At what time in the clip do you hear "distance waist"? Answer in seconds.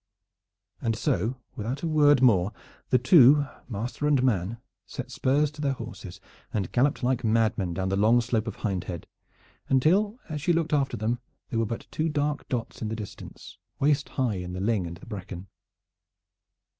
12.95-14.09